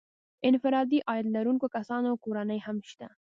د 0.03 0.03
انفرادي 0.49 0.99
عاید 1.07 1.27
لرونکو 1.35 1.65
کسانو 1.75 2.11
کورنۍ 2.23 2.59
هم 2.65 2.77
شته 2.89 3.07